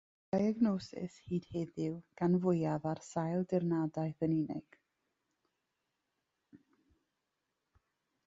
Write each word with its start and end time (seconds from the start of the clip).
Mae 0.33 0.39
diagnosis, 0.43 1.15
hyd 1.31 1.43
heddiw, 1.55 1.97
gan 2.21 2.37
fwyaf 2.45 2.87
ar 2.91 3.01
sail 3.07 3.45
dirnadaeth 3.51 4.25
yn 4.27 4.33
unig. 4.37 4.79